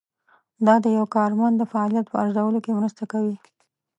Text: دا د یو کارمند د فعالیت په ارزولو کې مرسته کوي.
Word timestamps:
دا 0.65 0.75
د 0.83 0.85
یو 0.97 1.05
کارمند 1.15 1.55
د 1.57 1.63
فعالیت 1.71 2.05
په 2.09 2.17
ارزولو 2.23 2.59
کې 2.65 2.77
مرسته 2.79 3.03
کوي. 3.11 3.35